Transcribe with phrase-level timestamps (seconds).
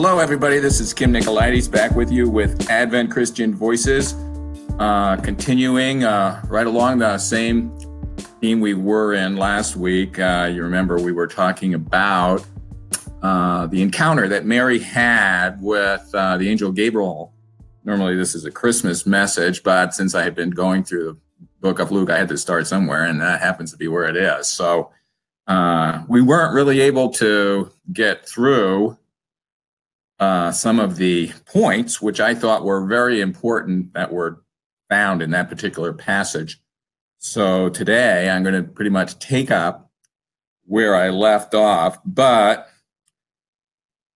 [0.00, 0.60] Hello, everybody.
[0.60, 4.14] This is Kimon Nicolaides back with you with Advent Christian Voices,
[4.78, 7.76] uh, continuing uh, right along the same
[8.40, 10.20] theme we were in last week.
[10.20, 12.46] Uh, you remember we were talking about
[13.22, 17.34] uh, the encounter that Mary had with uh, the angel Gabriel.
[17.82, 21.06] Normally, this is a Christmas message, but since I had been going through
[21.40, 24.06] the book of Luke, I had to start somewhere, and that happens to be where
[24.06, 24.46] it is.
[24.46, 24.92] So
[25.48, 28.96] uh, we weren't really able to get through
[30.18, 34.42] uh, some of the points, which I thought were very important that were
[34.88, 36.60] found in that particular passage.
[37.18, 39.90] So today I'm going to pretty much take up
[40.64, 42.68] where I left off, but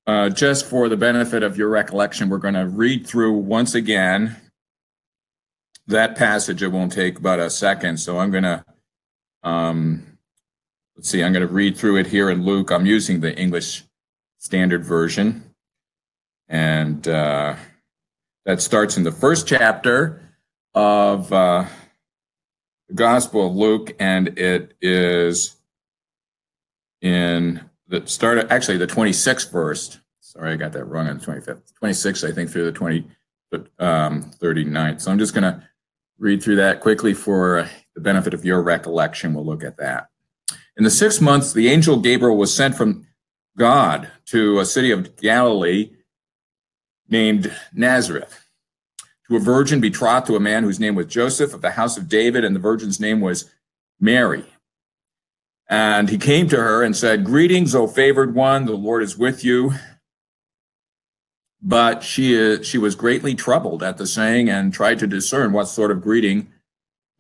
[0.07, 4.37] uh, just for the benefit of your recollection, we're going to read through once again
[5.87, 6.63] that passage.
[6.63, 7.99] It won't take about a second.
[7.99, 8.65] So I'm going to,
[9.45, 10.19] um,
[10.97, 12.71] let's see, I'm going to read through it here in Luke.
[12.73, 13.85] I'm using the English
[14.39, 15.52] Standard Version.
[16.53, 17.57] And uh,
[18.45, 20.21] that starts in the first chapter
[20.75, 21.65] of uh,
[22.89, 25.57] the Gospel of Luke, and it is
[27.01, 29.99] in the start, of, actually, the 26th verse.
[30.21, 31.73] Sorry, I got that wrong on the 25th.
[31.83, 33.07] 26th, I think, through the 20,
[33.79, 35.01] um, 39th.
[35.01, 35.67] So I'm just going to
[36.19, 39.33] read through that quickly for the benefit of your recollection.
[39.33, 40.09] We'll look at that.
[40.77, 43.07] In the six months, the angel Gabriel was sent from
[43.57, 45.93] God to a city of Galilee
[47.09, 48.43] named Nazareth
[49.29, 52.09] to a virgin betrothed to a man whose name was Joseph of the house of
[52.09, 53.51] David, and the virgin's name was
[54.01, 54.45] Mary.
[55.69, 59.45] And he came to her and said, Greetings, O favored one, the Lord is with
[59.45, 59.73] you.
[61.63, 65.69] But she, is, she was greatly troubled at the saying and tried to discern what
[65.69, 66.53] sort of greeting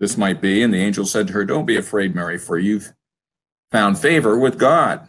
[0.00, 0.62] this might be.
[0.62, 2.92] And the angel said to her, Don't be afraid, Mary, for you've
[3.70, 5.08] found favor with God.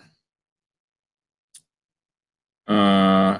[2.68, 3.40] Uh,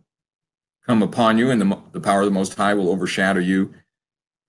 [0.85, 3.73] come upon you, and the, the power of the Most High will overshadow you.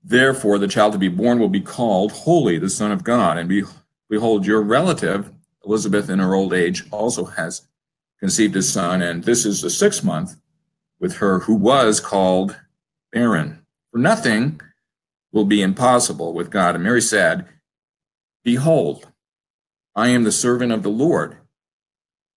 [0.03, 3.39] Therefore, the child to be born will be called Holy, the Son of God.
[3.39, 3.63] And be,
[4.09, 5.31] behold, your relative,
[5.65, 7.69] Elizabeth, in her old age, also has
[8.19, 10.37] conceived a son, and this is the sixth month
[11.01, 12.57] with her who was called
[13.13, 13.65] barren.
[13.91, 14.61] For nothing
[15.33, 16.75] will be impossible with God.
[16.75, 17.47] And Mary said,
[18.45, 19.09] Behold,
[19.95, 21.37] I am the servant of the Lord.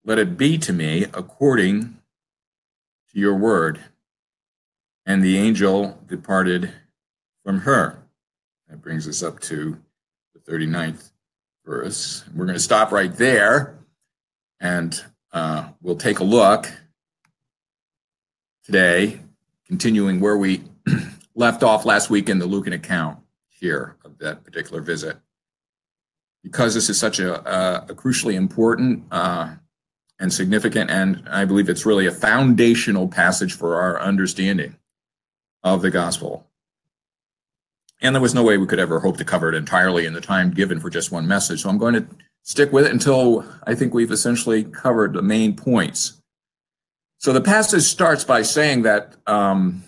[0.05, 1.99] Let it be to me according
[3.15, 3.81] to your word.
[5.07, 6.73] And the angel departed
[7.45, 8.03] from her.
[8.69, 9.79] That brings us up to
[10.35, 11.11] the 39th
[11.65, 12.25] verse.
[12.35, 13.79] We're going to stop right there
[14.61, 16.71] and uh, we'll take a look
[18.65, 19.21] today,
[19.67, 20.63] continuing where we
[21.35, 25.19] left off last week in the Lucan account here of that particular visit.
[26.43, 29.55] Because this is such a, a, a crucially important uh,
[30.19, 34.77] and significant, and I believe it's really a foundational passage for our understanding
[35.63, 36.47] of the gospel.
[38.01, 40.21] And there was no way we could ever hope to cover it entirely in the
[40.21, 41.63] time given for just one message.
[41.63, 42.07] So I'm going to
[42.43, 46.21] stick with it until I think we've essentially covered the main points.
[47.19, 49.83] So the passage starts by saying that um,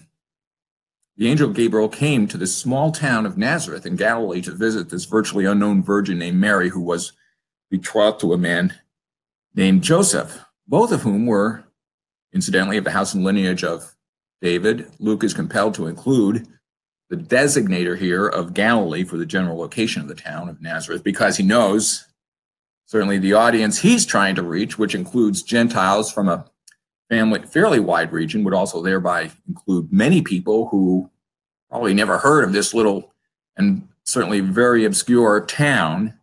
[1.16, 5.04] the angel Gabriel came to this small town of Nazareth in Galilee to visit this
[5.04, 7.12] virtually unknown virgin named Mary, who was
[7.70, 8.74] betrothed to a man
[9.56, 11.64] named Joseph, both of whom were,
[12.32, 13.96] incidentally, of the house and lineage of
[14.42, 14.90] David.
[15.00, 16.46] Luke is compelled to include
[17.08, 21.36] the designator here of Galilee for the general location of the town of Nazareth because
[21.36, 22.06] he knows
[22.84, 26.44] certainly the audience he's trying to reach, which includes Gentiles from a
[27.08, 31.10] family fairly wide region, would also thereby include many people who
[31.70, 33.12] probably never heard of this little
[33.56, 36.18] and certainly very obscure town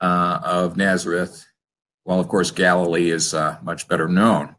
[0.00, 1.46] uh, of Nazareth
[2.04, 4.56] well, of course, Galilee is uh, much better known.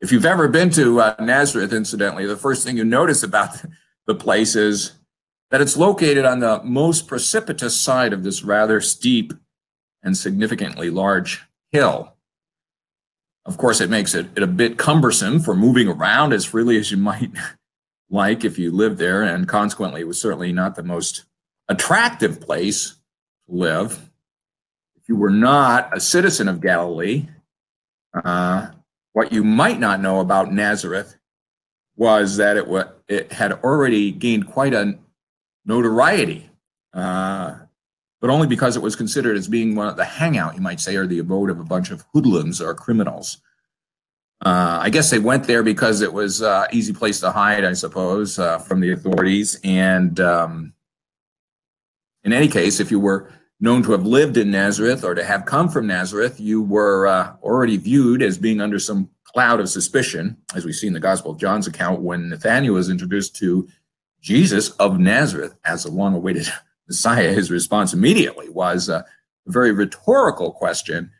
[0.00, 3.50] If you've ever been to uh, Nazareth, incidentally, the first thing you notice about
[4.06, 4.92] the place is
[5.50, 9.32] that it's located on the most precipitous side of this rather steep
[10.02, 12.14] and significantly large hill.
[13.44, 16.90] Of course, it makes it, it a bit cumbersome for moving around as freely as
[16.90, 17.30] you might
[18.10, 21.24] like if you lived there, and consequently, it was certainly not the most
[21.68, 22.96] attractive place to
[23.48, 24.07] live
[25.08, 27.26] you were not a citizen of Galilee,
[28.12, 28.68] uh,
[29.14, 31.16] what you might not know about Nazareth
[31.96, 34.98] was that it, wa- it had already gained quite a
[35.64, 36.50] notoriety,
[36.92, 37.54] uh,
[38.20, 40.94] but only because it was considered as being one of the hangout, you might say,
[40.94, 43.38] or the abode of a bunch of hoodlums or criminals.
[44.44, 47.64] Uh, I guess they went there because it was an uh, easy place to hide,
[47.64, 49.58] I suppose, uh, from the authorities.
[49.64, 50.74] And um,
[52.22, 55.44] in any case, if you were known to have lived in Nazareth or to have
[55.44, 60.36] come from Nazareth, you were uh, already viewed as being under some cloud of suspicion,
[60.54, 63.68] as we see in the Gospel of John's account when Nathanael was introduced to
[64.20, 66.48] Jesus of Nazareth as a long awaited
[66.88, 67.32] Messiah.
[67.32, 69.04] His response immediately was a
[69.46, 71.10] very rhetorical question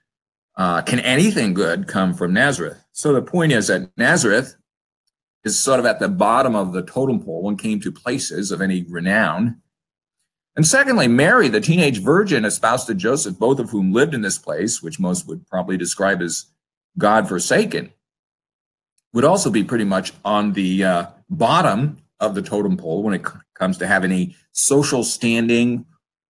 [0.56, 2.82] uh, Can anything good come from Nazareth?
[2.92, 4.56] So the point is that Nazareth
[5.44, 8.60] is sort of at the bottom of the totem pole when came to places of
[8.60, 9.60] any renown.
[10.58, 14.38] And secondly, Mary, the teenage virgin espoused to Joseph, both of whom lived in this
[14.38, 16.46] place, which most would probably describe as
[16.98, 17.92] God forsaken,
[19.12, 23.24] would also be pretty much on the uh, bottom of the totem pole when it
[23.24, 25.86] c- comes to have any social standing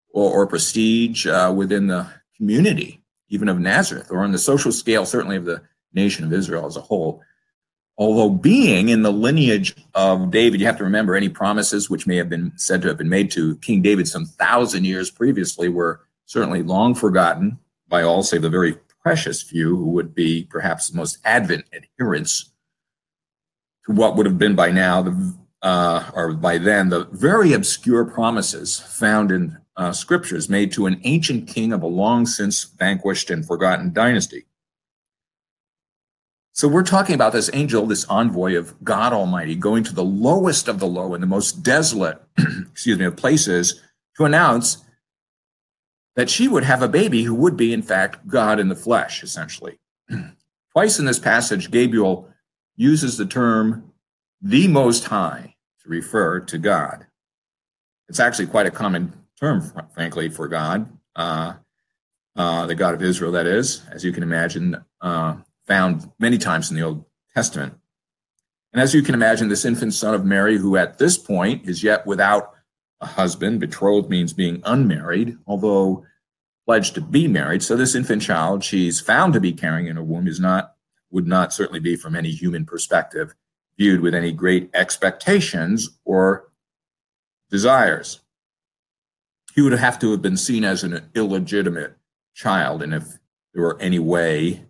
[0.10, 5.06] or, or prestige uh, within the community, even of Nazareth, or on the social scale,
[5.06, 5.62] certainly of the
[5.94, 7.24] nation of Israel as a whole.
[7.98, 12.16] Although being in the lineage of David, you have to remember any promises which may
[12.18, 16.02] have been said to have been made to King David some thousand years previously were
[16.26, 17.58] certainly long forgotten
[17.88, 22.52] by all save the very precious few who would be perhaps the most advent adherents
[23.86, 25.34] to what would have been by now the
[25.64, 31.00] uh, or by then the very obscure promises found in uh, scriptures made to an
[31.04, 34.46] ancient king of a long since vanquished and forgotten dynasty.
[36.58, 40.68] So we're talking about this angel, this envoy of God Almighty, going to the lowest
[40.68, 42.20] of the low and the most desolate,
[42.72, 43.80] excuse me, of places
[44.16, 44.84] to announce
[46.16, 49.22] that she would have a baby who would be, in fact, God in the flesh,
[49.22, 49.78] essentially.
[50.72, 52.28] Twice in this passage, Gabriel
[52.76, 53.94] uses the term
[54.42, 55.54] the Most High
[55.84, 57.06] to refer to God.
[58.10, 61.54] It's actually quite a common term, frankly, for God, uh,
[62.36, 64.84] uh, the God of Israel, that is, as you can imagine.
[65.00, 65.36] Uh,
[65.68, 67.06] found many times in the Old
[67.36, 67.74] Testament.
[68.74, 71.84] And as you can imagine, this infant son of Mary, who at this point is
[71.84, 72.54] yet without
[73.02, 76.06] a husband, betrothed means being unmarried, although
[76.66, 77.64] pledged to be married.
[77.64, 80.74] So this infant child she's found to be carrying in her womb is not,
[81.12, 83.34] would not certainly be from any human perspective
[83.78, 86.52] viewed with any great expectations or
[87.50, 88.22] desires.
[89.54, 91.96] He would have to have been seen as an illegitimate
[92.34, 92.84] child.
[92.84, 93.18] And if
[93.54, 94.67] there were any way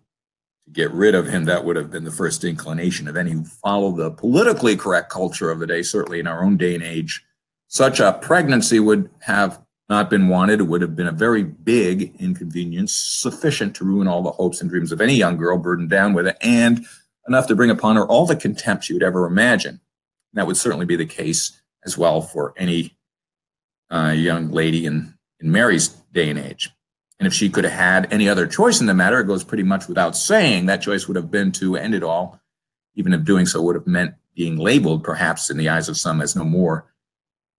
[0.72, 3.92] get rid of him, that would have been the first inclination of any who follow
[3.92, 7.24] the politically correct culture of the day, certainly in our own day and age.
[7.68, 10.60] Such a pregnancy would have not been wanted.
[10.60, 14.70] It would have been a very big inconvenience, sufficient to ruin all the hopes and
[14.70, 16.86] dreams of any young girl burdened down with it, and
[17.26, 19.80] enough to bring upon her all the contempt she would ever imagine.
[20.34, 22.96] that would certainly be the case as well for any
[23.90, 26.70] uh, young lady in, in Mary's day and age.
[27.18, 29.64] And if she could have had any other choice in the matter, it goes pretty
[29.64, 32.40] much without saying that choice would have been to end it all,
[32.94, 36.20] even if doing so would have meant being labeled, perhaps in the eyes of some,
[36.20, 36.86] as no more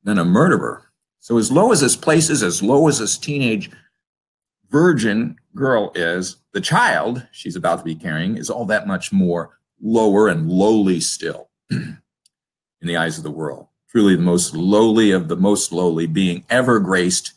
[0.04, 0.90] than a murderer.
[1.20, 3.70] So, as low as this place is, as low as this teenage
[4.70, 9.60] virgin girl is, the child she's about to be carrying is all that much more
[9.82, 11.98] lower and lowly still in
[12.82, 13.68] the eyes of the world.
[13.90, 17.34] Truly, the most lowly of the most lowly, being ever graced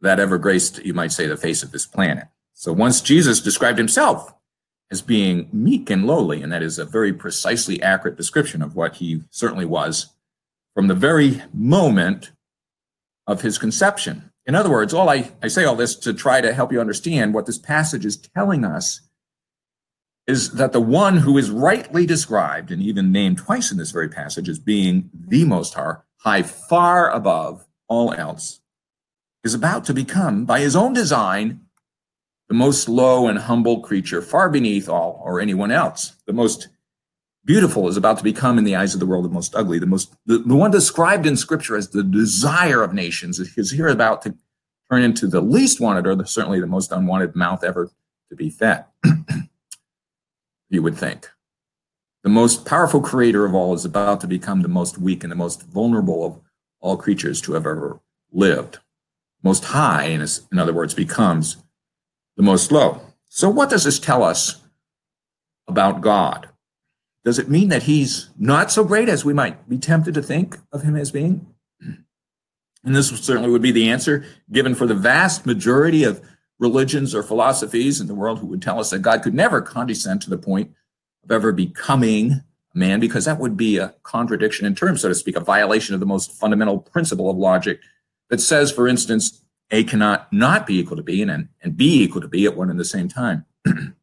[0.00, 2.28] that ever graced, you might say, the face of this planet.
[2.54, 4.34] So once Jesus described himself
[4.90, 8.96] as being meek and lowly, and that is a very precisely accurate description of what
[8.96, 10.14] he certainly was
[10.74, 12.32] from the very moment
[13.26, 14.30] of his conception.
[14.46, 17.34] In other words, all I, I say all this to try to help you understand
[17.34, 19.02] what this passage is telling us
[20.26, 24.08] is that the one who is rightly described and even named twice in this very
[24.08, 25.74] passage as being the most
[26.18, 28.60] high, far above all else,
[29.44, 31.60] is about to become, by his own design,
[32.48, 36.16] the most low and humble creature, far beneath all or anyone else.
[36.26, 36.68] The most
[37.44, 39.78] beautiful is about to become, in the eyes of the world, the most ugly.
[39.78, 43.88] The most, the, the one described in Scripture as the desire of nations is here
[43.88, 44.34] about to
[44.90, 47.90] turn into the least wanted, or the, certainly the most unwanted mouth ever
[48.30, 48.84] to be fed.
[50.70, 51.28] you would think.
[52.24, 55.36] The most powerful creator of all is about to become the most weak and the
[55.36, 56.40] most vulnerable of
[56.80, 58.00] all creatures to have ever
[58.32, 58.78] lived
[59.42, 61.56] most high, in, in other words, becomes
[62.36, 63.00] the most low.
[63.28, 64.62] So, what does this tell us
[65.66, 66.48] about God?
[67.24, 70.58] Does it mean that he's not so great as we might be tempted to think
[70.72, 71.46] of him as being?
[72.84, 76.22] And this certainly would be the answer given for the vast majority of
[76.58, 80.22] religions or philosophies in the world who would tell us that God could never condescend
[80.22, 80.70] to the point
[81.24, 82.32] of ever becoming
[82.74, 85.94] a man because that would be a contradiction in terms, so to speak, a violation
[85.94, 87.80] of the most fundamental principle of logic
[88.30, 92.20] that says, for instance, A cannot not be equal to B and, and B equal
[92.20, 93.44] to B at one and the same time.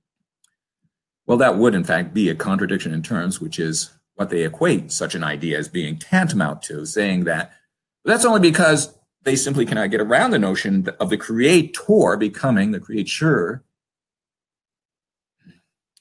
[1.26, 4.92] well, that would, in fact, be a contradiction in terms, which is what they equate
[4.92, 7.52] such an idea as being tantamount to, saying that
[8.04, 12.80] that's only because they simply cannot get around the notion of the creator becoming the
[12.80, 13.64] creature.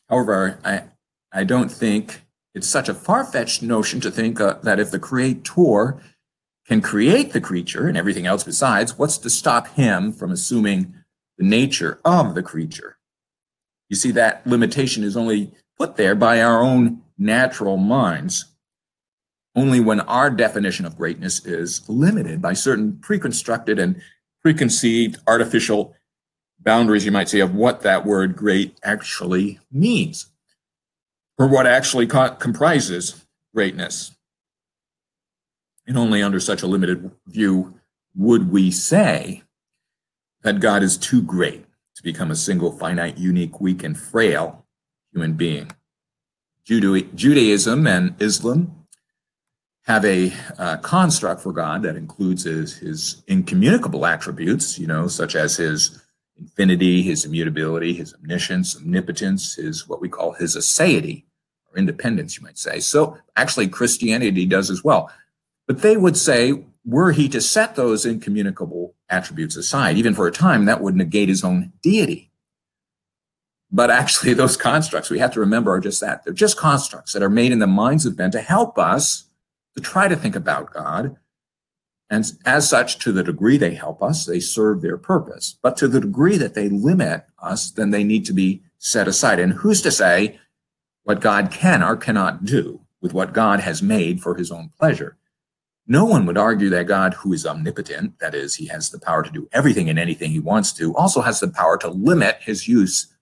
[0.08, 0.84] However, I,
[1.32, 2.20] I don't think
[2.54, 6.00] it's such a far-fetched notion to think uh, that if the creator
[6.66, 10.94] can create the creature and everything else besides, what's to stop him from assuming
[11.38, 12.96] the nature of the creature?
[13.88, 18.46] You see, that limitation is only put there by our own natural minds
[19.56, 24.00] only when our definition of greatness is limited by certain preconstructed and
[24.42, 25.94] preconceived artificial
[26.58, 30.26] boundaries, you might say, of what that word great actually means
[31.38, 34.12] or what actually co- comprises greatness.
[35.86, 37.74] And only under such a limited view
[38.14, 39.42] would we say
[40.42, 41.64] that God is too great
[41.96, 44.64] to become a single, finite, unique, weak, and frail
[45.12, 45.70] human being.
[46.64, 48.86] Judaism and Islam
[49.84, 55.34] have a uh, construct for God that includes his, his incommunicable attributes, you know, such
[55.34, 56.02] as his
[56.38, 61.24] infinity, his immutability, his omniscience, omnipotence, his what we call his aseity,
[61.70, 62.80] or independence, you might say.
[62.80, 65.10] So actually, Christianity does as well.
[65.66, 70.32] But they would say, were he to set those incommunicable attributes aside, even for a
[70.32, 72.30] time, that would negate his own deity.
[73.70, 76.24] But actually, those constructs we have to remember are just that.
[76.24, 79.24] They're just constructs that are made in the minds of men to help us
[79.74, 81.16] to try to think about God.
[82.10, 85.58] And as such, to the degree they help us, they serve their purpose.
[85.62, 89.40] But to the degree that they limit us, then they need to be set aside.
[89.40, 90.38] And who's to say
[91.02, 95.16] what God can or cannot do with what God has made for his own pleasure?
[95.86, 99.22] No one would argue that God, who is omnipotent, that is, he has the power
[99.22, 102.66] to do everything and anything he wants to, also has the power to limit his
[102.66, 103.14] use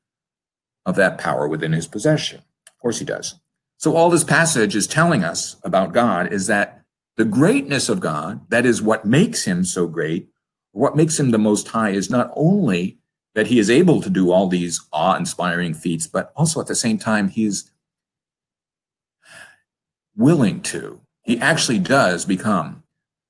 [0.86, 2.38] of that power within his possession.
[2.68, 3.34] Of course he does.
[3.78, 6.84] So all this passage is telling us about God is that
[7.16, 10.28] the greatness of God, that is what makes him so great,
[10.70, 12.98] what makes him the most high is not only
[13.34, 16.96] that he is able to do all these awe-inspiring feats, but also at the same
[16.96, 17.70] time, he's
[20.16, 21.00] willing to.
[21.22, 22.82] He actually does become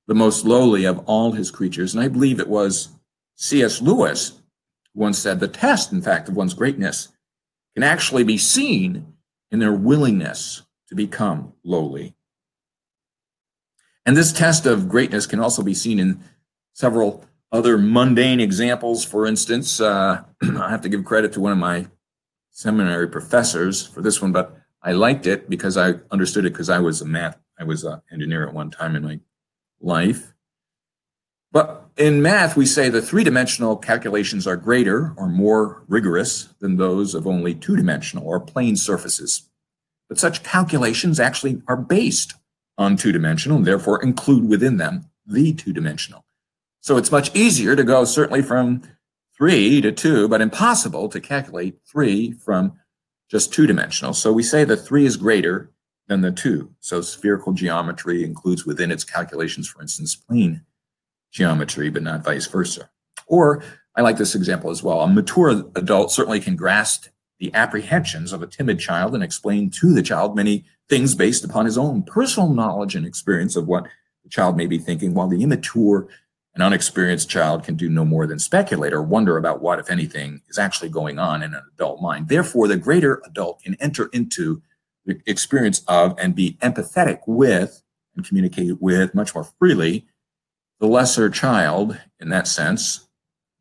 [0.07, 1.93] the most lowly of all his creatures.
[1.93, 2.89] And I believe it was
[3.35, 3.81] C.S.
[3.81, 4.41] Lewis
[4.93, 7.09] once said the test, in fact, of one's greatness
[7.73, 9.13] can actually be seen
[9.51, 12.15] in their willingness to become lowly.
[14.05, 16.23] And this test of greatness can also be seen in
[16.73, 19.05] several other mundane examples.
[19.05, 21.87] For instance, uh, I have to give credit to one of my
[22.51, 26.79] seminary professors for this one, but I liked it because I understood it because I
[26.79, 29.19] was a math, I was an engineer at one time in my
[29.79, 30.33] life.
[31.51, 37.13] But in math, we say the three-dimensional calculations are greater or more rigorous than those
[37.13, 39.49] of only two-dimensional or plane surfaces.
[40.09, 42.33] But such calculations actually are based
[42.77, 46.25] on two-dimensional and therefore include within them the two-dimensional.
[46.81, 48.81] So it's much easier to go certainly from
[49.37, 52.73] three to two, but impossible to calculate three from
[53.33, 54.13] just two-dimensional.
[54.13, 55.71] So we say the three is greater
[56.07, 56.69] than the two.
[56.81, 60.61] So spherical geometry includes within its calculations, for instance, plane
[61.31, 62.91] geometry, but not vice versa.
[63.25, 63.63] Or
[63.95, 65.01] I like this example as well.
[65.01, 67.07] A mature adult certainly can grasp
[67.39, 71.65] the apprehensions of a timid child and explain to the child many things based upon
[71.65, 73.87] his own personal knowledge and experience of what
[74.21, 76.07] the child may be thinking, while the immature
[76.53, 80.41] and unexperienced child can do no more than speculate or wonder about what, if anything,
[80.49, 82.27] is actually going on in an adult mind.
[82.27, 84.61] Therefore, the greater adult can enter into
[85.05, 87.81] the experience of and be empathetic with
[88.15, 90.05] and communicate with much more freely
[90.79, 93.07] the lesser child in that sense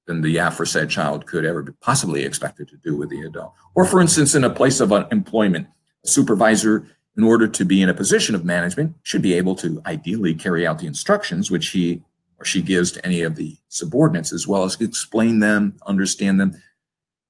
[0.06, 3.54] than the aforesaid child could ever be possibly expected to do with the adult.
[3.74, 5.68] Or for instance, in a place of employment,
[6.04, 9.80] a supervisor, in order to be in a position of management, should be able to
[9.86, 12.02] ideally carry out the instructions which he
[12.42, 16.60] or she gives to any of the subordinates, as well as explain them, understand them,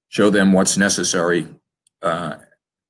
[0.09, 1.47] show them what's necessary
[2.01, 2.37] uh,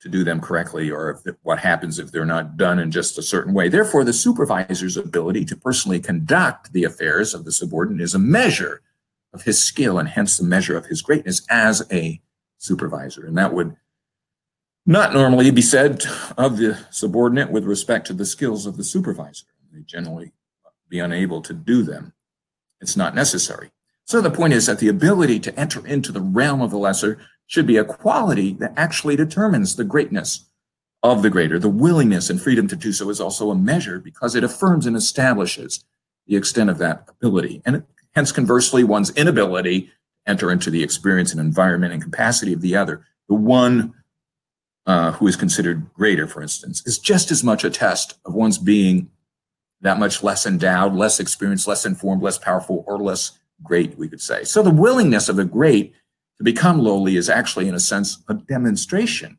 [0.00, 3.22] to do them correctly or if, what happens if they're not done in just a
[3.22, 3.68] certain way.
[3.68, 8.82] Therefore, the supervisor's ability to personally conduct the affairs of the subordinate is a measure
[9.34, 12.20] of his skill and hence the measure of his greatness as a
[12.58, 13.26] supervisor.
[13.26, 13.74] And that would
[14.86, 16.04] not normally be said
[16.38, 19.46] of the subordinate with respect to the skills of the supervisor.
[19.72, 20.32] They generally
[20.92, 22.12] be unable to do them.
[22.80, 23.70] It's not necessary.
[24.04, 27.18] So the point is that the ability to enter into the realm of the lesser
[27.46, 30.50] should be a quality that actually determines the greatness
[31.02, 31.58] of the greater.
[31.58, 34.94] The willingness and freedom to do so is also a measure because it affirms and
[34.94, 35.82] establishes
[36.26, 37.62] the extent of that ability.
[37.64, 37.84] And
[38.14, 39.90] hence, conversely, one's inability to
[40.26, 43.94] enter into the experience and environment and capacity of the other, the one
[44.84, 48.58] uh, who is considered greater, for instance, is just as much a test of one's
[48.58, 49.11] being
[49.82, 54.20] that much less endowed, less experienced, less informed, less powerful, or less great, we could
[54.20, 54.44] say.
[54.44, 55.94] So the willingness of the great
[56.38, 59.38] to become lowly is actually, in a sense, a demonstration,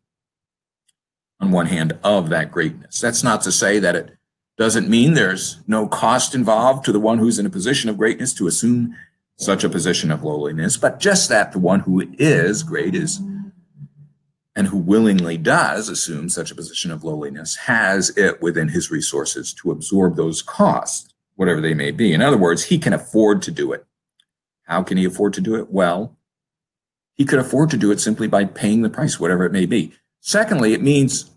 [1.39, 2.99] on one hand, of that greatness.
[2.99, 4.17] That's not to say that it
[4.57, 8.33] doesn't mean there's no cost involved to the one who's in a position of greatness
[8.35, 8.95] to assume
[9.37, 13.19] such a position of lowliness, but just that the one who is great is
[14.55, 19.53] and who willingly does assume such a position of lowliness has it within his resources
[19.53, 22.13] to absorb those costs, whatever they may be.
[22.13, 23.85] In other words, he can afford to do it.
[24.63, 25.71] How can he afford to do it?
[25.71, 26.17] Well,
[27.15, 29.93] he could afford to do it simply by paying the price, whatever it may be.
[30.19, 31.31] Secondly, it means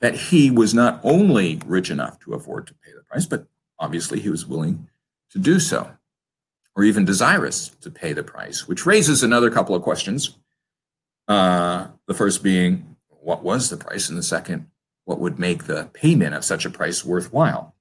[0.00, 3.46] that he was not only rich enough to afford to pay the price, but
[3.78, 4.88] obviously he was willing
[5.30, 5.90] to do so,
[6.74, 10.36] or even desirous to pay the price, which raises another couple of questions
[11.32, 14.08] uh, the first being, what was the price?
[14.08, 14.66] And the second,
[15.04, 17.74] what would make the payment of such a price worthwhile?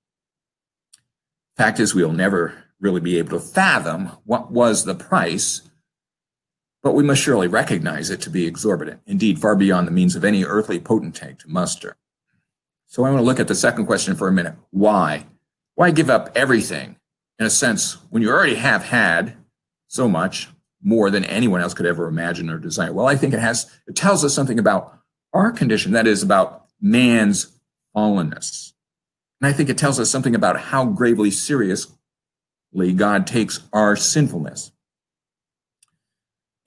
[1.57, 5.63] Fact is, we'll never really be able to fathom what was the price,
[6.81, 10.23] but we must surely recognize it to be exorbitant, indeed, far beyond the means of
[10.23, 11.97] any earthly potentate to muster.
[12.87, 14.55] So I want to look at the second question for a minute.
[14.71, 15.27] Why?
[15.75, 16.95] Why give up everything?
[17.37, 19.35] In a sense, when you already have had
[19.87, 20.49] so much,
[20.83, 22.93] more than anyone else could ever imagine or desire?
[22.93, 24.97] Well, I think it has, it tells us something about
[25.33, 27.57] our condition, that is, about man's
[27.95, 28.73] fallenness.
[29.39, 31.93] And I think it tells us something about how gravely seriously
[32.95, 34.71] God takes our sinfulness.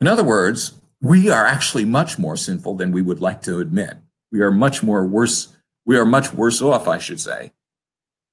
[0.01, 3.97] In other words, we are actually much more sinful than we would like to admit.
[4.33, 7.53] We are much more worse, we are much worse off, I should say,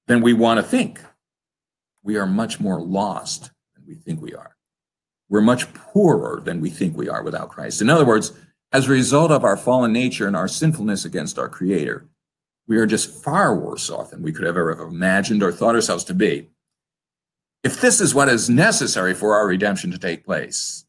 [0.08, 1.01] than we want to think.
[2.03, 4.50] We are much more lost than we think we are
[5.32, 7.82] we're much poorer than we think we are without Christ.
[7.82, 8.34] In other words,
[8.74, 12.06] as a result of our fallen nature and our sinfulness against our Creator,
[12.67, 16.04] we are just far worse off than we could ever have imagined or thought ourselves
[16.04, 16.50] to be.
[17.63, 20.86] If this is what is necessary for our redemption to take place,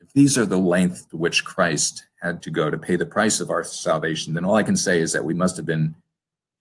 [0.00, 3.38] if these are the length to which Christ had to go to pay the price
[3.38, 5.94] of our salvation, then all I can say is that we must have been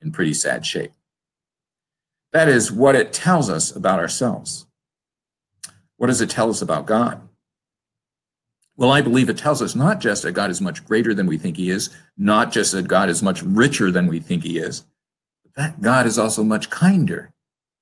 [0.02, 0.92] in pretty sad shape.
[2.32, 4.68] That is what it tells us about ourselves.
[5.98, 7.22] What does it tell us about God?
[8.78, 11.38] Well, I believe it tells us not just that God is much greater than we
[11.38, 14.86] think he is, not just that God is much richer than we think he is,
[15.44, 17.32] but that God is also much kinder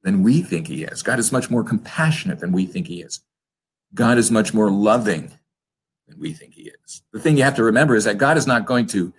[0.03, 1.01] than we think he is.
[1.01, 3.21] God is much more compassionate than we think he is.
[3.95, 5.31] God is much more loving
[6.07, 7.01] than we think he is.
[7.11, 9.13] The thing you have to remember is that God is not going to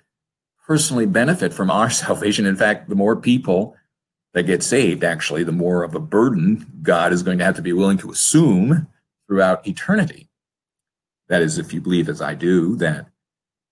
[0.66, 2.46] personally benefit from our salvation.
[2.46, 3.76] In fact, the more people
[4.35, 7.62] that get saved, actually, the more of a burden God is going to have to
[7.62, 8.88] be willing to assume
[9.27, 10.29] throughout eternity.
[11.29, 13.07] That is, if you believe, as I do, that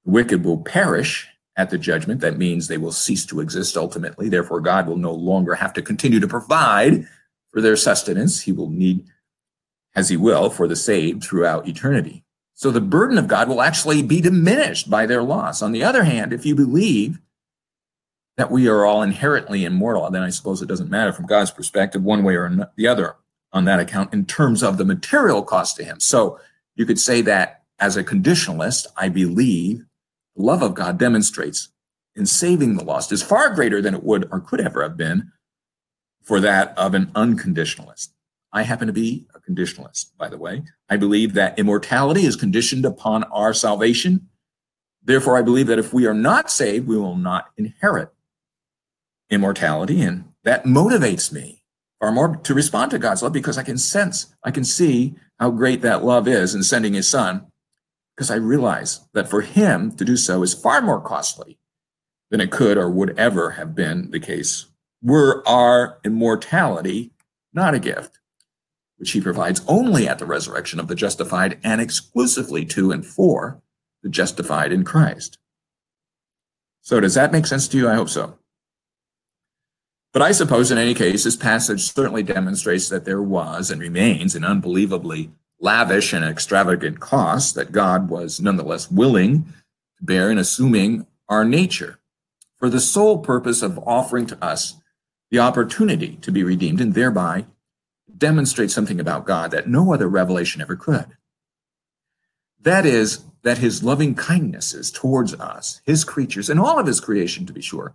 [0.05, 4.29] the wicked will perish at the judgment, that means they will cease to exist ultimately.
[4.29, 7.07] Therefore, God will no longer have to continue to provide
[7.51, 8.42] for their sustenance.
[8.42, 9.05] He will need,
[9.94, 12.25] as He will, for the saved throughout eternity.
[12.55, 15.61] So the burden of God will actually be diminished by their loss.
[15.61, 17.18] On the other hand, if you believe
[18.36, 22.02] that we are all inherently immortal, then I suppose it doesn't matter from God's perspective,
[22.02, 23.16] one way or the other
[23.52, 26.00] on that account in terms of the material cost to him.
[26.00, 26.38] So
[26.74, 29.84] you could say that as a conditionalist, I believe
[30.36, 31.68] the love of God demonstrates
[32.14, 35.32] in saving the lost is far greater than it would or could ever have been
[36.22, 38.10] for that of an unconditionalist.
[38.52, 40.62] I happen to be a conditionalist, by the way.
[40.88, 44.28] I believe that immortality is conditioned upon our salvation.
[45.02, 48.12] Therefore, I believe that if we are not saved, we will not inherit
[49.32, 50.02] immortality.
[50.02, 51.64] And that motivates me
[52.00, 55.50] far more to respond to God's love because I can sense, I can see how
[55.50, 57.46] great that love is in sending his son
[58.16, 61.58] because I realize that for him to do so is far more costly
[62.30, 64.66] than it could or would ever have been the case
[65.02, 67.12] were our immortality
[67.52, 68.18] not a gift,
[68.96, 73.60] which he provides only at the resurrection of the justified and exclusively to and for
[74.02, 75.38] the justified in Christ.
[76.80, 77.88] So, does that make sense to you?
[77.88, 78.38] I hope so.
[80.12, 84.35] But I suppose in any case, this passage certainly demonstrates that there was and remains
[84.35, 89.44] an unbelievably lavish and extravagant cost that God was nonetheless willing
[89.98, 91.98] to bear in assuming our nature
[92.59, 94.75] for the sole purpose of offering to us
[95.31, 97.46] the opportunity to be redeemed and thereby
[98.18, 101.07] demonstrate something about God that no other revelation ever could.
[102.61, 107.46] That is, that his loving kindnesses towards us, his creatures, and all of his creation,
[107.46, 107.94] to be sure,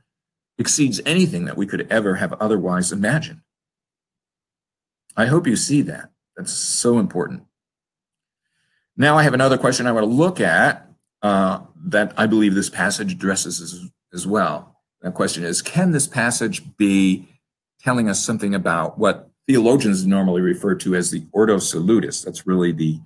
[0.58, 3.42] exceeds anything that we could ever have otherwise imagined.
[5.16, 6.10] I hope you see that.
[6.36, 7.44] That's so important.
[8.96, 10.88] Now, I have another question I want to look at
[11.22, 14.76] uh, that I believe this passage addresses as, as well.
[15.02, 17.28] That question is Can this passage be
[17.82, 22.24] telling us something about what theologians normally refer to as the Ordo Salutis?
[22.24, 23.00] That's really the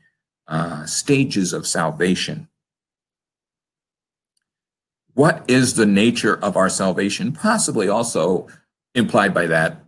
[0.48, 2.48] uh, stages of salvation.
[5.22, 7.32] What is the nature of our salvation?
[7.32, 8.48] Possibly also
[8.96, 9.86] implied by that,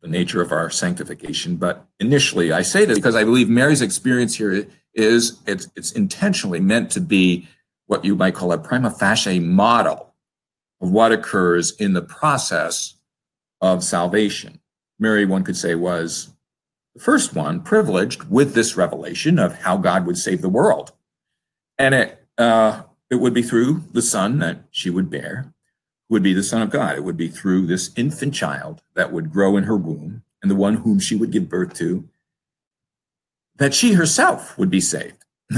[0.00, 1.56] the nature of our sanctification.
[1.56, 6.60] But initially, I say this because I believe Mary's experience here is it's, it's intentionally
[6.60, 7.46] meant to be
[7.88, 10.14] what you might call a prima facie model
[10.80, 12.94] of what occurs in the process
[13.60, 14.60] of salvation.
[14.98, 16.30] Mary, one could say, was
[16.94, 20.92] the first one privileged with this revelation of how God would save the world.
[21.76, 25.52] And it, uh, it would be through the son that she would bear,
[26.08, 26.96] would be the son of God.
[26.96, 30.56] It would be through this infant child that would grow in her womb and the
[30.56, 32.08] one whom she would give birth to,
[33.56, 35.24] that she herself would be saved.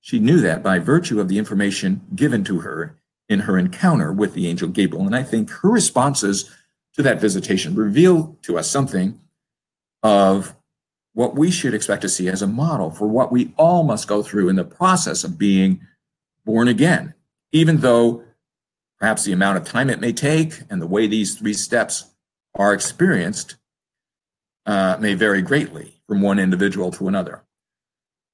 [0.00, 2.96] she knew that by virtue of the information given to her
[3.28, 5.06] in her encounter with the angel Gabriel.
[5.06, 6.50] And I think her responses
[6.94, 9.18] to that visitation reveal to us something
[10.02, 10.54] of
[11.14, 14.22] what we should expect to see as a model for what we all must go
[14.22, 15.80] through in the process of being
[16.44, 17.14] born again,
[17.52, 18.24] even though
[18.98, 22.10] perhaps the amount of time it may take and the way these three steps
[22.54, 23.56] are experienced
[24.66, 27.42] uh, may vary greatly from one individual to another.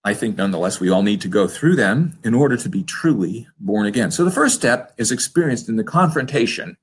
[0.03, 3.46] I think nonetheless we all need to go through them in order to be truly
[3.59, 4.11] born again.
[4.11, 6.77] So the first step is experienced in the confrontation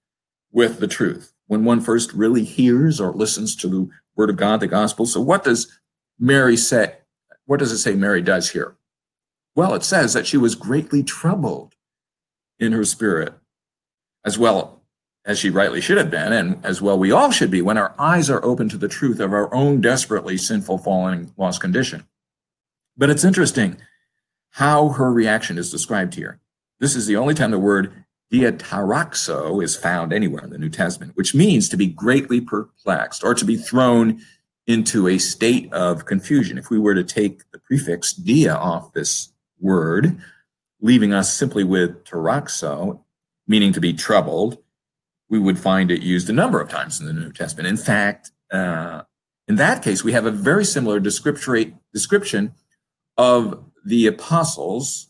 [0.51, 1.33] with the truth.
[1.47, 5.05] When one first really hears or listens to the word of God, the gospel.
[5.05, 5.79] So what does
[6.19, 6.95] Mary say?
[7.45, 8.75] What does it say Mary does here?
[9.57, 11.73] Well, it says that she was greatly troubled
[12.59, 13.33] in her spirit,
[14.23, 14.83] as well
[15.25, 17.95] as she rightly should have been, and as well we all should be when our
[17.97, 22.05] eyes are open to the truth of our own desperately sinful, fallen, lost condition.
[22.95, 23.77] But it's interesting
[24.51, 26.39] how her reaction is described here.
[26.79, 31.13] This is the only time the word diataraxo is found anywhere in the New Testament,
[31.15, 34.21] which means to be greatly perplexed or to be thrown
[34.67, 36.59] into a state of confusion.
[36.59, 40.19] If we were to take the prefix dia off this word,
[40.81, 43.01] leaving us simply with taraxo,
[43.47, 44.57] meaning to be troubled,
[45.29, 47.67] we would find it used a number of times in the New Testament.
[47.67, 49.03] In fact, uh,
[49.47, 52.53] in that case, we have a very similar description
[53.17, 55.07] of the apostles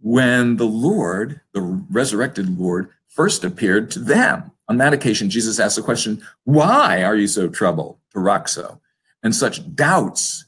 [0.00, 4.52] when the Lord, the resurrected Lord, first appeared to them.
[4.68, 7.98] On that occasion, Jesus asked the question, Why are you so troubled?
[8.14, 8.80] Taraxo.
[9.22, 10.46] And such doubts,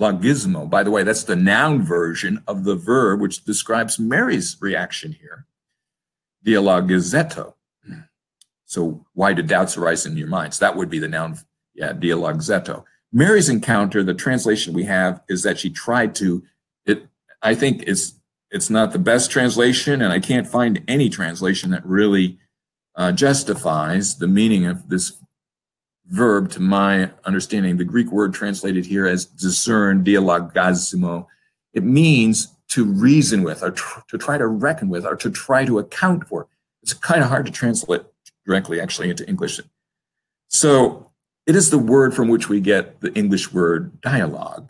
[0.00, 5.12] dialogismo, by the way, that's the noun version of the verb which describes Mary's reaction
[5.12, 5.46] here.
[6.44, 7.54] Dialogizeto.
[8.64, 10.58] So why do doubts arise in your minds?
[10.58, 11.38] That would be the noun,
[11.74, 12.84] yeah, dialogizeto.
[13.12, 16.42] Mary's encounter, the translation we have is that she tried to,
[16.86, 17.06] it,
[17.42, 18.14] I think it's,
[18.50, 22.38] it's not the best translation, and I can't find any translation that really
[22.96, 25.18] uh, justifies the meaning of this
[26.12, 27.78] verb to my understanding.
[27.78, 31.26] The Greek word translated here as discern, dialogazimo,
[31.72, 35.64] it means to reason with or tr- to try to reckon with or to try
[35.64, 36.48] to account for.
[36.82, 38.02] It's kind of hard to translate
[38.46, 39.58] directly actually into English.
[40.48, 41.10] So
[41.46, 44.68] it is the word from which we get the English word dialogue.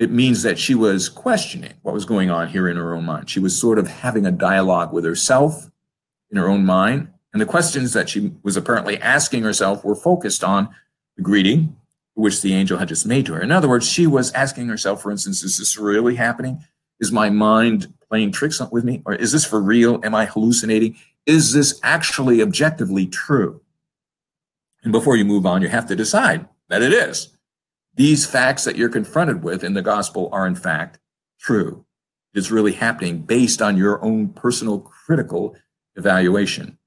[0.00, 3.30] It means that she was questioning what was going on here in her own mind.
[3.30, 5.70] She was sort of having a dialogue with herself
[6.30, 7.08] in her own mind.
[7.32, 10.68] And the questions that she was apparently asking herself were focused on
[11.16, 11.76] the greeting
[12.14, 13.40] which the angel had just made to her.
[13.40, 16.64] In other words, she was asking herself, for instance, is this really happening?
[16.98, 19.02] Is my mind playing tricks with me?
[19.04, 20.00] Or is this for real?
[20.02, 20.96] Am I hallucinating?
[21.26, 23.60] Is this actually objectively true?
[24.82, 27.36] And before you move on, you have to decide that it is.
[27.94, 30.98] These facts that you're confronted with in the gospel are, in fact,
[31.38, 31.84] true.
[32.34, 35.56] It's really happening based on your own personal critical
[35.96, 36.77] evaluation.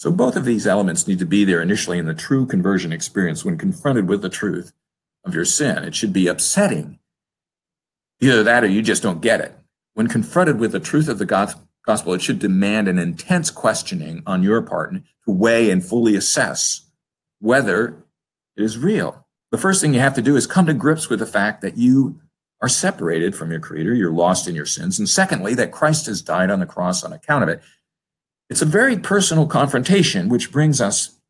[0.00, 3.44] So both of these elements need to be there initially in the true conversion experience
[3.44, 4.72] when confronted with the truth
[5.26, 5.84] of your sin.
[5.84, 6.98] It should be upsetting.
[8.18, 9.52] Either that or you just don't get it.
[9.92, 14.42] When confronted with the truth of the gospel, it should demand an intense questioning on
[14.42, 16.88] your part to weigh and fully assess
[17.38, 18.02] whether
[18.56, 19.26] it is real.
[19.50, 21.76] The first thing you have to do is come to grips with the fact that
[21.76, 22.18] you
[22.62, 24.98] are separated from your creator, you're lost in your sins.
[24.98, 27.60] And secondly, that Christ has died on the cross on account of it.
[28.50, 31.20] It's a very personal confrontation, which brings us,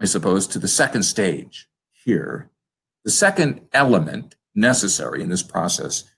[0.00, 2.50] I suppose, to the second stage here.
[3.04, 6.10] The second element necessary in this process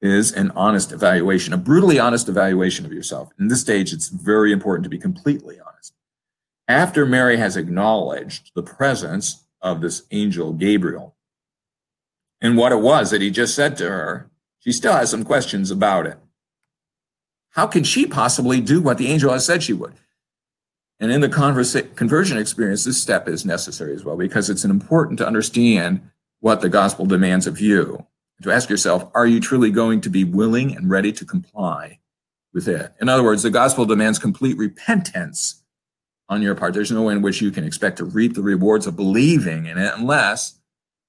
[0.00, 3.30] is an honest evaluation, a brutally honest evaluation of yourself.
[3.38, 5.92] In this stage, it's very important to be completely honest.
[6.68, 11.16] After Mary has acknowledged the presence of this angel Gabriel
[12.40, 15.70] and what it was that he just said to her, she still has some questions
[15.70, 16.18] about it.
[17.50, 19.94] How can she possibly do what the angel has said she would?
[21.00, 25.18] And in the conversa- conversion experience, this step is necessary as well because it's important
[25.18, 26.02] to understand
[26.40, 28.06] what the gospel demands of you.
[28.42, 31.98] To ask yourself, are you truly going to be willing and ready to comply
[32.54, 32.92] with it?
[33.00, 35.62] In other words, the gospel demands complete repentance
[36.28, 36.72] on your part.
[36.72, 39.76] There's no way in which you can expect to reap the rewards of believing in
[39.76, 40.58] it unless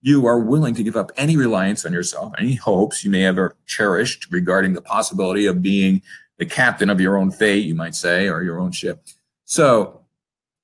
[0.01, 3.55] you are willing to give up any reliance on yourself, any hopes you may ever
[3.65, 6.01] cherished regarding the possibility of being
[6.41, 9.05] the captain of your own fate, you might say, or your own ship.
[9.45, 10.01] So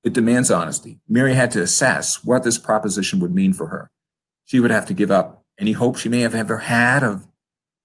[0.02, 0.98] it demands honesty.
[1.08, 3.88] Mary had to assess what this proposition would mean for her.
[4.44, 7.28] She would have to give up any hope she may have ever had of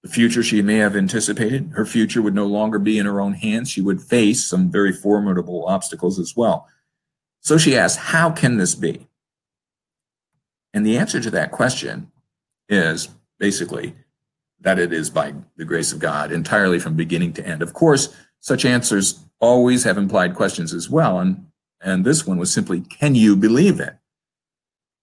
[0.02, 1.70] the future she may have anticipated.
[1.76, 3.70] Her future would no longer be in her own hands.
[3.70, 6.66] She would face some very formidable obstacles as well.
[7.42, 9.06] So she asked, How can this be?
[10.72, 12.10] And the answer to that question
[12.68, 13.94] is basically
[14.64, 17.62] that it is by the grace of God entirely from beginning to end.
[17.62, 21.20] Of course, such answers always have implied questions as well.
[21.20, 21.46] And,
[21.80, 23.94] and this one was simply, can you believe it?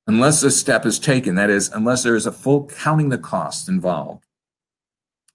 [0.08, 3.70] Unless this step is taken, that is, unless there is a full counting the costs
[3.70, 4.26] involved,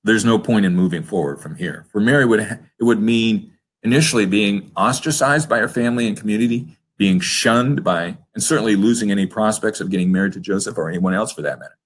[0.03, 1.87] there's no point in moving forward from here.
[1.91, 7.21] For Mary, would it would mean initially being ostracized by her family and community, being
[7.21, 11.33] shunned by, and certainly losing any prospects of getting married to Joseph or anyone else
[11.33, 11.79] for that matter.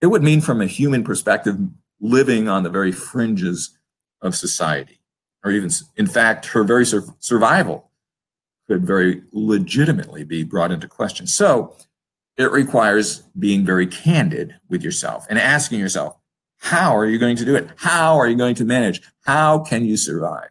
[0.00, 1.56] It would mean, from a human perspective,
[2.00, 3.78] living on the very fringes
[4.20, 5.00] of society,
[5.44, 7.90] or even, in fact, her very sur- survival
[8.66, 11.26] could very legitimately be brought into question.
[11.26, 11.76] So
[12.36, 16.16] it requires being very candid with yourself and asking yourself,
[16.58, 17.70] how are you going to do it?
[17.76, 19.00] How are you going to manage?
[19.24, 20.50] How can you survive?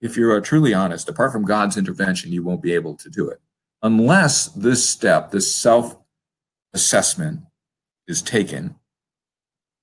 [0.00, 3.40] if you're truly honest, apart from God's intervention, you won't be able to do it.
[3.82, 5.96] Unless this step, this self
[6.72, 7.40] assessment
[8.08, 8.74] is taken,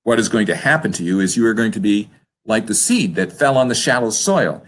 [0.04, 2.10] what is going to happen to you is you are going to be
[2.46, 4.64] like the seed that fell on the shallow soil.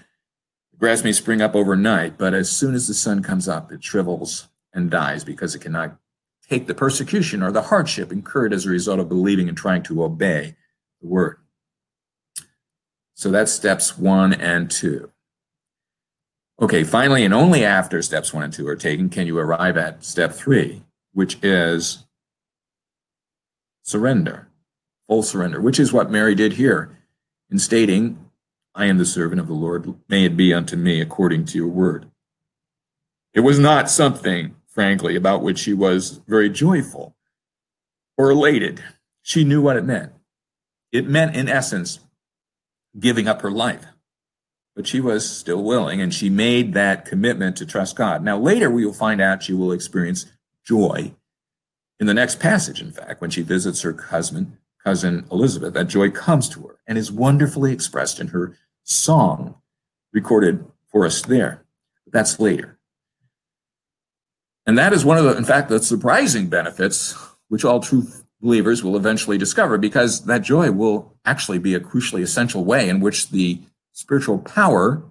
[0.71, 3.83] The grass may spring up overnight, but as soon as the sun comes up, it
[3.83, 5.97] shrivels and dies because it cannot
[6.49, 10.03] take the persecution or the hardship incurred as a result of believing and trying to
[10.03, 10.55] obey
[11.01, 11.37] the word.
[13.15, 15.11] So that's steps one and two.
[16.59, 20.03] Okay, finally, and only after steps one and two are taken can you arrive at
[20.03, 22.06] step three, which is
[23.87, 24.49] surrender,
[25.07, 26.97] full surrender, which is what Mary did here
[27.49, 28.29] in stating,
[28.75, 29.95] I am the servant of the Lord.
[30.07, 32.11] May it be unto me according to your word.
[33.33, 37.15] It was not something, frankly, about which she was very joyful
[38.17, 38.83] or elated.
[39.21, 40.11] She knew what it meant.
[40.91, 41.99] It meant, in essence,
[42.99, 43.85] giving up her life
[44.77, 48.23] but she was still willing and she made that commitment to trust God.
[48.23, 50.27] Now, later we will find out she will experience
[50.63, 51.15] joy
[51.99, 55.73] in the next passage, in fact, when she visits her cousin, cousin Elizabeth.
[55.73, 59.55] That joy comes to her and is wonderfully expressed in her song
[60.13, 61.63] recorded for us there.
[62.05, 62.77] That's later.
[64.65, 67.15] And that is one of the, in fact, the surprising benefits
[67.47, 68.05] which all true
[68.41, 72.99] believers will eventually discover because that joy will actually be a crucially essential way in
[72.99, 73.59] which the
[73.93, 75.01] spiritual power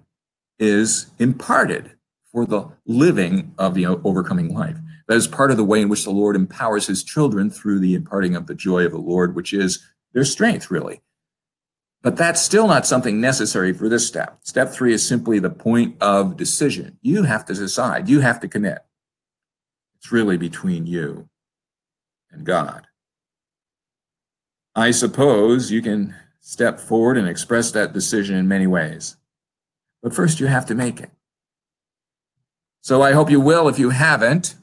[0.58, 1.90] is imparted
[2.30, 4.76] for the living of the overcoming life.
[5.08, 7.94] That is part of the way in which the Lord empowers his children through the
[7.94, 11.02] imparting of the joy of the Lord, which is their strength, really.
[12.02, 14.38] But that's still not something necessary for this step.
[14.42, 16.98] Step three is simply the point of decision.
[17.02, 18.78] You have to decide, you have to commit.
[19.96, 21.28] It's really between you
[22.30, 22.86] and God.
[24.74, 29.16] I suppose you can step forward and express that decision in many ways.
[30.02, 31.10] But first, you have to make it.
[32.82, 34.54] So I hope you will if you haven't.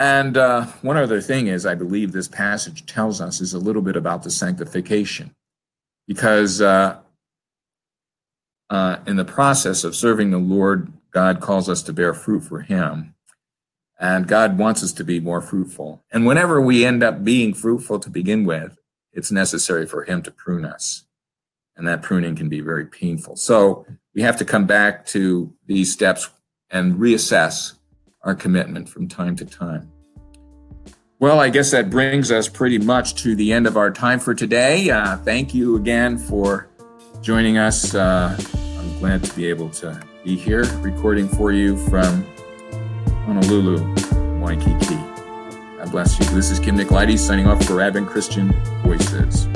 [0.00, 3.82] And uh, one other thing is, I believe this passage tells us is a little
[3.82, 5.34] bit about the sanctification.
[6.08, 6.98] Because uh,
[8.70, 12.62] uh, in the process of serving the Lord, God calls us to bear fruit for
[12.62, 13.14] Him.
[13.98, 16.02] And God wants us to be more fruitful.
[16.10, 18.78] And whenever we end up being fruitful to begin with,
[19.12, 21.04] it's necessary for him to prune us.
[21.76, 23.36] And that pruning can be very painful.
[23.36, 23.84] So
[24.14, 26.30] we have to come back to these steps
[26.70, 27.74] and reassess
[28.22, 29.90] our commitment from time to time.
[31.18, 34.34] Well, I guess that brings us pretty much to the end of our time for
[34.34, 34.88] today.
[34.88, 36.70] Uh, thank you again for
[37.20, 37.94] joining us.
[37.94, 38.34] Uh,
[38.78, 42.24] I'm glad to be able to be here recording for you from
[43.26, 44.96] Honolulu, Waikiki.
[45.76, 46.24] God bless you.
[46.34, 48.52] This is Kimon Nicolaides signing off for Advent Christian
[48.82, 49.46] Voices.